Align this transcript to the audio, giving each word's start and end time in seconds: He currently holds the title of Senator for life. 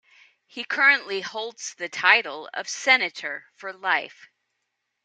He 0.47 0.63
currently 0.63 1.21
holds 1.21 1.75
the 1.75 1.87
title 1.87 2.49
of 2.55 2.67
Senator 2.67 3.51
for 3.53 3.71
life. 3.71 4.29